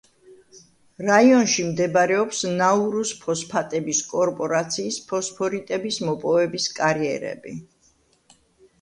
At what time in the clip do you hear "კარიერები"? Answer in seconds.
6.83-7.59